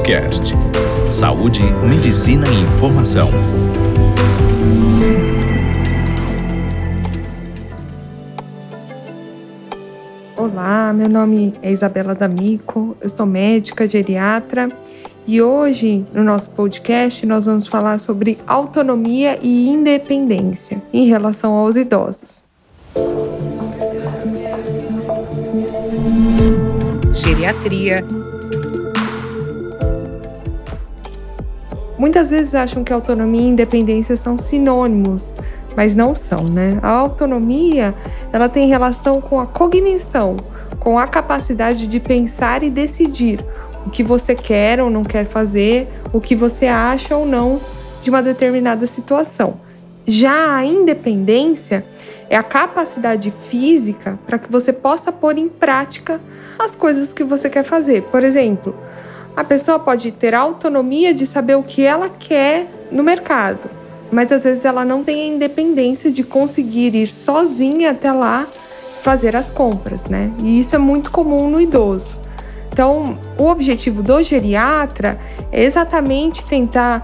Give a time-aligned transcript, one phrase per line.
[0.00, 0.52] Cast.
[1.06, 3.30] Saúde, medicina e informação.
[10.36, 14.68] Olá, meu nome é Isabela D'Amico, eu sou médica geriatra
[15.26, 21.76] e hoje no nosso podcast nós vamos falar sobre autonomia e independência em relação aos
[21.76, 22.44] idosos.
[27.12, 28.04] Geriatria.
[31.98, 35.34] Muitas vezes acham que autonomia e independência são sinônimos,
[35.74, 36.78] mas não são, né?
[36.82, 37.94] A autonomia,
[38.32, 40.36] ela tem relação com a cognição,
[40.78, 43.44] com a capacidade de pensar e decidir
[43.86, 47.60] o que você quer ou não quer fazer, o que você acha ou não
[48.02, 49.54] de uma determinada situação.
[50.06, 51.84] Já a independência
[52.28, 56.20] é a capacidade física para que você possa pôr em prática
[56.58, 58.02] as coisas que você quer fazer.
[58.04, 58.74] Por exemplo,
[59.36, 63.60] a pessoa pode ter autonomia de saber o que ela quer no mercado,
[64.10, 68.46] mas às vezes ela não tem a independência de conseguir ir sozinha até lá
[69.02, 70.32] fazer as compras, né?
[70.42, 72.16] E isso é muito comum no idoso.
[72.72, 75.18] Então, o objetivo do geriatra
[75.52, 77.02] é exatamente tentar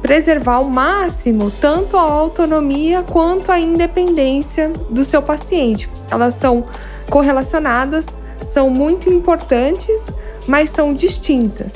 [0.00, 5.88] preservar ao máximo tanto a autonomia quanto a independência do seu paciente.
[6.10, 6.64] Elas são
[7.08, 8.04] correlacionadas,
[8.46, 10.00] são muito importantes,
[10.46, 11.72] mas são distintas.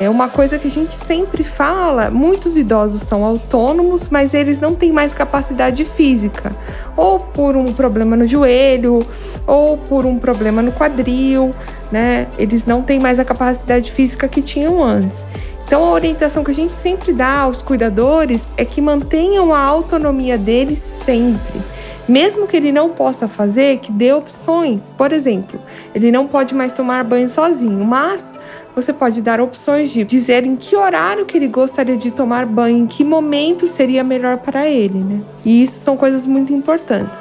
[0.00, 4.74] É uma coisa que a gente sempre fala: muitos idosos são autônomos, mas eles não
[4.74, 6.56] têm mais capacidade física,
[6.96, 8.98] ou por um problema no joelho,
[9.46, 11.50] ou por um problema no quadril,
[11.92, 12.26] né?
[12.36, 15.24] Eles não têm mais a capacidade física que tinham antes.
[15.64, 20.36] Então, a orientação que a gente sempre dá aos cuidadores é que mantenham a autonomia
[20.36, 21.60] deles sempre.
[22.08, 24.90] Mesmo que ele não possa fazer, que dê opções.
[24.96, 25.60] Por exemplo,
[25.94, 28.34] ele não pode mais tomar banho sozinho, mas
[28.74, 32.78] você pode dar opções de dizer em que horário que ele gostaria de tomar banho,
[32.78, 35.20] em que momento seria melhor para ele, né?
[35.44, 37.20] E isso são coisas muito importantes.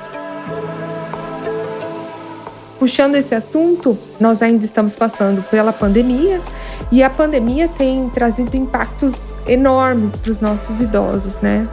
[2.79, 6.41] Puxando esse assunto, nós ainda estamos passando pela pandemia
[6.91, 9.13] e a pandemia tem trazido impactos
[9.45, 11.63] enormes para os nossos idosos, né?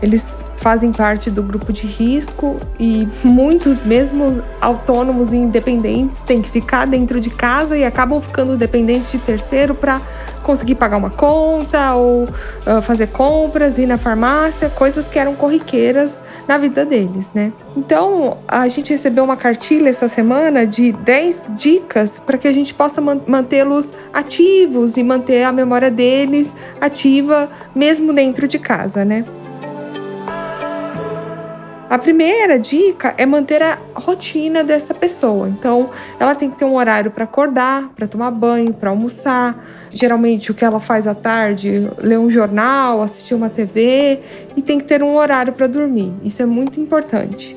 [0.00, 0.24] Eles
[0.62, 6.86] fazem parte do grupo de risco e muitos, mesmo autônomos e independentes, têm que ficar
[6.86, 10.00] dentro de casa e acabam ficando dependentes de terceiro para
[10.44, 16.20] conseguir pagar uma conta ou uh, fazer compras, ir na farmácia, coisas que eram corriqueiras
[16.46, 17.52] na vida deles, né?
[17.76, 22.72] Então, a gente recebeu uma cartilha essa semana de 10 dicas para que a gente
[22.72, 29.24] possa mantê-los ativos e manter a memória deles ativa mesmo dentro de casa, né?
[31.92, 35.46] A primeira dica é manter a rotina dessa pessoa.
[35.46, 39.62] Então, ela tem que ter um horário para acordar, para tomar banho, para almoçar.
[39.90, 44.20] Geralmente, o que ela faz à tarde, ler um jornal, assistir uma TV
[44.56, 46.14] e tem que ter um horário para dormir.
[46.24, 47.54] Isso é muito importante.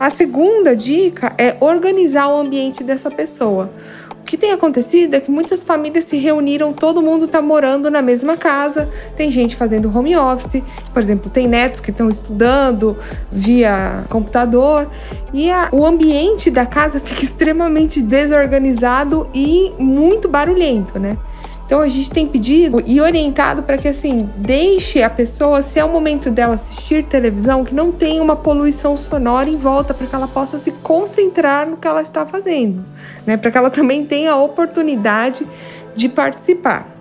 [0.00, 3.70] A segunda dica é organizar o ambiente dessa pessoa.
[4.26, 8.36] Que tem acontecido é que muitas famílias se reuniram, todo mundo está morando na mesma
[8.36, 12.98] casa, tem gente fazendo home office, por exemplo, tem netos que estão estudando
[13.30, 14.90] via computador
[15.32, 21.16] e a, o ambiente da casa fica extremamente desorganizado e muito barulhento, né?
[21.66, 25.84] Então a gente tem pedido e orientado para que assim deixe a pessoa, se é
[25.84, 30.14] o momento dela assistir televisão, que não tenha uma poluição sonora em volta, para que
[30.14, 32.84] ela possa se concentrar no que ela está fazendo,
[33.26, 33.36] né?
[33.36, 35.44] Para que ela também tenha a oportunidade
[35.96, 36.96] de participar.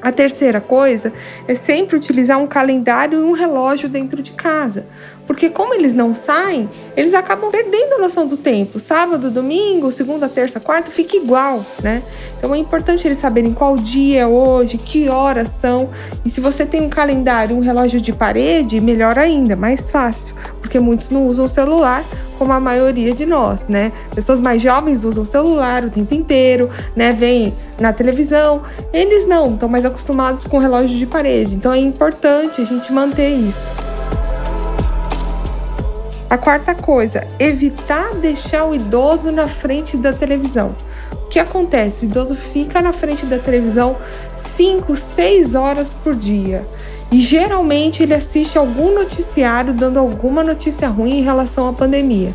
[0.00, 1.12] A terceira coisa
[1.46, 4.86] é sempre utilizar um calendário e um relógio dentro de casa.
[5.30, 8.80] Porque como eles não saem, eles acabam perdendo a noção do tempo.
[8.80, 12.02] Sábado, domingo, segunda, terça, quarta, fica igual, né?
[12.36, 15.90] Então é importante eles saberem qual dia é hoje, que horas são.
[16.24, 20.34] E se você tem um calendário, um relógio de parede, melhor ainda, mais fácil.
[20.60, 22.04] Porque muitos não usam o celular
[22.36, 23.92] como a maioria de nós, né?
[24.12, 27.12] Pessoas mais jovens usam o celular o tempo inteiro, né?
[27.12, 28.64] Vêm na televisão.
[28.92, 31.54] Eles não, estão mais acostumados com relógio de parede.
[31.54, 33.70] Então é importante a gente manter isso.
[36.30, 40.76] A quarta coisa, evitar deixar o idoso na frente da televisão.
[41.12, 42.02] O que acontece?
[42.02, 43.96] O idoso fica na frente da televisão
[44.54, 46.64] 5, 6 horas por dia.
[47.10, 52.28] E geralmente ele assiste algum noticiário dando alguma notícia ruim em relação à pandemia.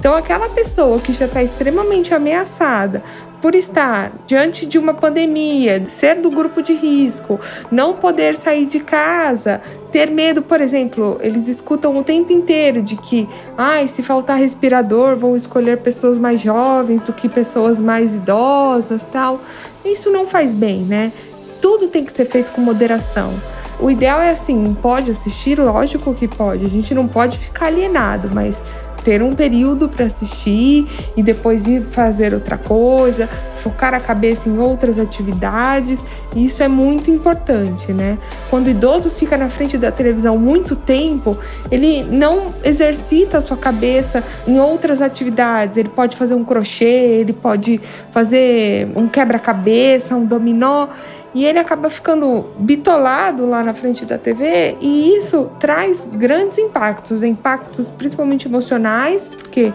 [0.00, 3.02] Então, aquela pessoa que já está extremamente ameaçada
[3.42, 7.38] por estar diante de uma pandemia, ser do grupo de risco,
[7.70, 9.60] não poder sair de casa,
[9.92, 14.38] ter medo, por exemplo, eles escutam o tempo inteiro de que, ai, ah, se faltar
[14.38, 19.38] respirador, vão escolher pessoas mais jovens do que pessoas mais idosas, tal.
[19.84, 21.12] Isso não faz bem, né?
[21.60, 23.30] Tudo tem que ser feito com moderação.
[23.78, 26.64] O ideal é assim, pode assistir, lógico que pode.
[26.64, 28.60] A gente não pode ficar alienado, mas
[29.02, 30.86] ter um período para assistir
[31.16, 33.28] e depois ir fazer outra coisa,
[33.62, 36.04] focar a cabeça em outras atividades.
[36.34, 38.18] Isso é muito importante, né?
[38.48, 41.36] Quando o idoso fica na frente da televisão muito tempo,
[41.70, 45.76] ele não exercita a sua cabeça em outras atividades.
[45.76, 47.80] Ele pode fazer um crochê, ele pode
[48.12, 50.88] fazer um quebra-cabeça, um dominó
[51.34, 57.22] e ele acaba ficando bitolado lá na frente da TV e isso traz grandes impactos,
[57.22, 59.72] impactos principalmente emocionais, porque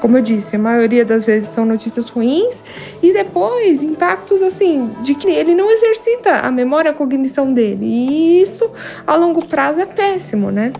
[0.00, 2.56] como eu disse, a maioria das vezes são notícias ruins,
[3.02, 7.84] e depois impactos assim, de que ele não exercita a memória, a cognição dele.
[7.84, 8.70] E isso
[9.06, 10.72] a longo prazo é péssimo, né?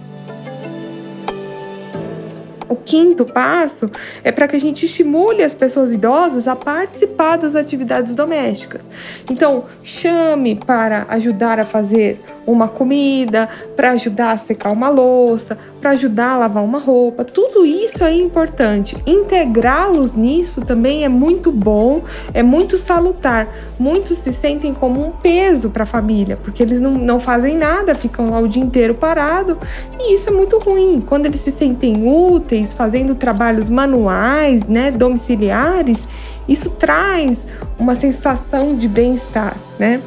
[2.68, 3.90] O quinto passo
[4.22, 8.88] é para que a gente estimule as pessoas idosas a participar das atividades domésticas.
[9.30, 12.20] Então, chame para ajudar a fazer
[12.52, 17.24] uma comida, para ajudar a secar uma louça, para ajudar a lavar uma roupa.
[17.24, 18.96] Tudo isso é importante.
[19.06, 22.02] Integrá-los nisso também é muito bom,
[22.32, 23.48] é muito salutar.
[23.78, 27.94] Muitos se sentem como um peso para a família, porque eles não, não fazem nada,
[27.94, 29.58] ficam lá o dia inteiro parado,
[29.98, 31.02] e isso é muito ruim.
[31.06, 36.02] Quando eles se sentem úteis, fazendo trabalhos manuais, né, domiciliares,
[36.48, 37.44] isso traz
[37.78, 40.00] uma sensação de bem-estar, né?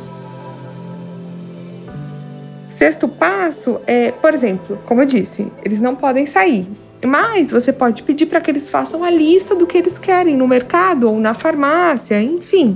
[2.81, 6.67] Sexto passo é, por exemplo, como eu disse, eles não podem sair.
[7.05, 10.47] Mas você pode pedir para que eles façam a lista do que eles querem no
[10.47, 12.75] mercado ou na farmácia, enfim.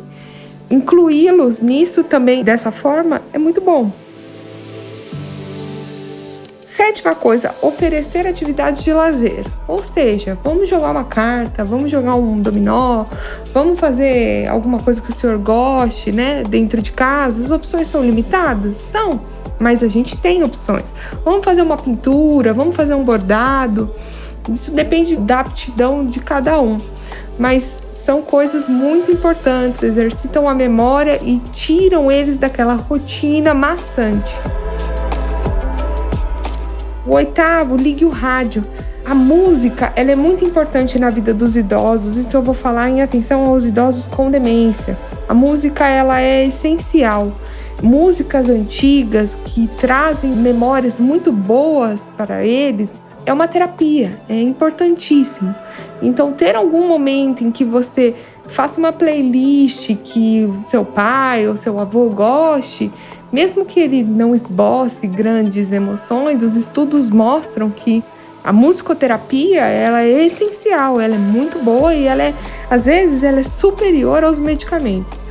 [0.69, 3.91] Incluí-los nisso também dessa forma é muito bom.
[6.61, 9.43] Sétima coisa, oferecer atividades de lazer.
[9.67, 13.05] Ou seja, vamos jogar uma carta, vamos jogar um dominó,
[13.51, 16.43] vamos fazer alguma coisa que o senhor goste, né?
[16.43, 17.41] Dentro de casa.
[17.41, 18.77] As opções são limitadas?
[18.91, 20.85] São mas a gente tem opções.
[21.23, 23.89] Vamos fazer uma pintura, vamos fazer um bordado.
[24.51, 26.77] Isso depende da aptidão de cada um,
[27.39, 34.37] mas são coisas muito importantes, exercitam a memória e tiram eles daquela rotina maçante.
[37.07, 38.61] O oitavo, ligue o rádio.
[39.03, 43.01] A música, ela é muito importante na vida dos idosos, isso eu vou falar em
[43.01, 44.97] atenção aos idosos com demência.
[45.27, 47.31] A música, ela é essencial
[47.83, 52.89] músicas antigas que trazem memórias muito boas para eles,
[53.25, 55.53] é uma terapia, é importantíssimo.
[56.01, 58.15] Então, ter algum momento em que você
[58.47, 62.91] faça uma playlist que seu pai ou seu avô goste,
[63.31, 68.03] mesmo que ele não esboce grandes emoções, os estudos mostram que
[68.43, 72.33] a musicoterapia ela é essencial, ela é muito boa e ela é,
[72.69, 75.24] às vezes, ela é superior aos medicamentos.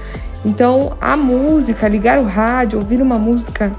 [0.45, 3.73] Então, a música, ligar o rádio, ouvir uma música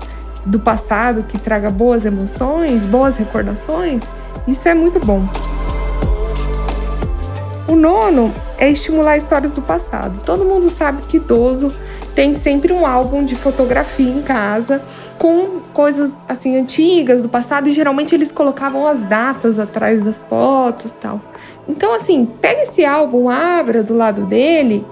[0.46, 4.04] do passado que traga boas emoções, boas recordações,
[4.48, 5.28] isso é muito bom.
[7.68, 10.24] O nono é estimular histórias do passado.
[10.24, 11.74] Todo mundo sabe que idoso
[12.14, 14.82] tem sempre um álbum de fotografia em casa
[15.18, 20.92] com coisas assim antigas do passado e geralmente eles colocavam as datas atrás das fotos,
[20.94, 21.20] tal.
[21.68, 24.86] Então assim, pega esse álbum, abra do lado dele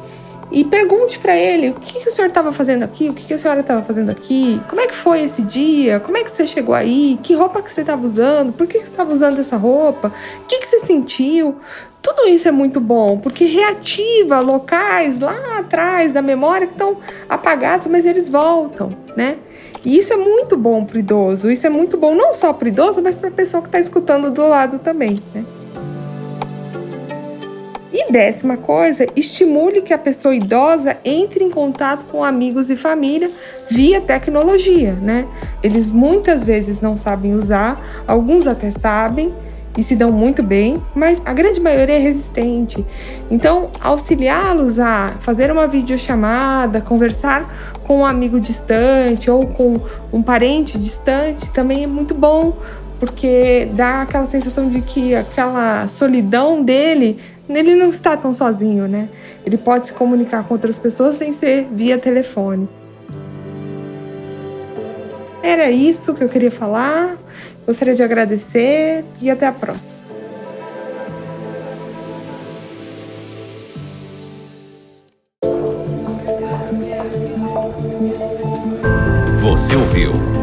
[0.53, 3.33] e pergunte para ele o que, que, o senhor estava fazendo aqui, o que, que
[3.33, 6.45] a senhora estava fazendo aqui, como é que foi esse dia, como é que você
[6.45, 9.57] chegou aí, que roupa que você estava usando, por que, que você estava usando essa
[9.57, 11.55] roupa, o que, que você sentiu.
[12.03, 17.87] Tudo isso é muito bom, porque reativa locais lá atrás da memória que estão apagados,
[17.87, 19.37] mas eles voltam, né?
[19.83, 22.65] E isso é muito bom para o idoso, isso é muito bom não só para
[22.65, 25.43] o idoso, mas para a pessoa que está escutando do lado também, né?
[28.05, 33.31] E décima coisa, estimule que a pessoa idosa entre em contato com amigos e família
[33.69, 35.25] via tecnologia, né?
[35.61, 39.33] Eles muitas vezes não sabem usar, alguns até sabem
[39.77, 42.85] e se dão muito bem, mas a grande maioria é resistente.
[43.31, 49.79] Então, auxiliá-los a fazer uma videochamada, conversar com um amigo distante ou com
[50.11, 52.53] um parente distante também é muito bom,
[53.03, 57.19] porque dá aquela sensação de que aquela solidão dele,
[57.49, 59.09] ele não está tão sozinho, né?
[59.45, 62.65] Ele pode se comunicar com outras pessoas sem ser via telefone.
[65.41, 67.17] Era isso que eu queria falar.
[67.67, 69.91] Gostaria de agradecer e até a próxima.
[79.41, 80.42] Você ouviu?